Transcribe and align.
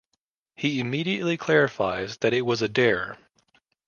He 0.55 0.79
immediately 0.79 1.37
clarifies 1.37 2.17
that 2.21 2.33
it 2.33 2.41
was 2.41 2.63
a 2.63 2.67
dare. 2.67 3.19